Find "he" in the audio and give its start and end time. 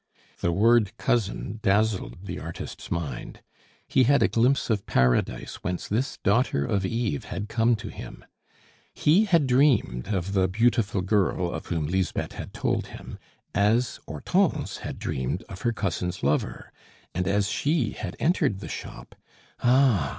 3.87-4.05, 8.95-9.25